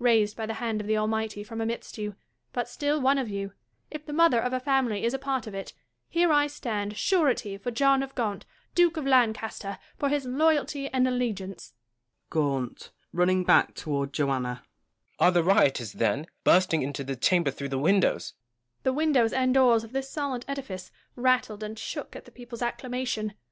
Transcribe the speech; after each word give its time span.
Raised 0.00 0.36
by 0.36 0.44
the 0.44 0.54
hand 0.54 0.80
of 0.80 0.88
the 0.88 0.96
Almighty 0.96 1.44
from 1.44 1.60
amidst 1.60 1.98
you, 1.98 2.16
but 2.52 2.68
still 2.68 3.00
one 3.00 3.16
of 3.16 3.28
you, 3.28 3.52
if 3.92 4.04
the 4.04 4.12
mother 4.12 4.40
of 4.40 4.52
a 4.52 4.58
family 4.58 5.04
is 5.04 5.14
a 5.14 5.20
part 5.20 5.46
of 5.46 5.54
it, 5.54 5.72
here 6.08 6.32
I 6.32 6.48
stand 6.48 6.96
surety 6.96 7.56
for 7.56 7.70
John 7.70 8.02
of 8.02 8.12
Gaunt, 8.16 8.44
Duke 8.74 8.96
of 8.96 9.06
Lan 9.06 9.32
caster, 9.32 9.78
for 9.96 10.08
his 10.08 10.24
loyalty 10.24 10.88
and 10.88 11.06
allegiance. 11.06 11.74
Gaunt 12.28 12.90
(running 13.12 13.44
back 13.44 13.76
toward 13.76 14.12
Joanna). 14.12 14.64
Are 15.20 15.30
the 15.30 15.44
rioters, 15.44 15.92
then, 15.92 16.26
bursting 16.42 16.82
into 16.82 17.04
the 17.04 17.14
chamber 17.14 17.52
through 17.52 17.68
the 17.68 17.78
windows 17.78 18.34
1 18.82 18.82
Joanna. 18.82 18.82
The 18.82 18.92
windows 18.94 19.32
and 19.32 19.54
doors 19.54 19.84
of 19.84 19.92
this 19.92 20.10
solid 20.10 20.44
edifice 20.48 20.90
rattled 21.14 21.62
and 21.62 21.78
shook 21.78 22.16
at 22.16 22.24
the 22.24 22.32
people's 22.32 22.62
acclamation. 22.62 23.34